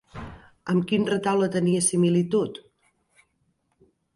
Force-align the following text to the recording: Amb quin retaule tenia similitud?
Amb 0.73 0.87
quin 0.91 1.05
retaule 1.09 1.49
tenia 1.57 1.83
similitud? 1.89 2.59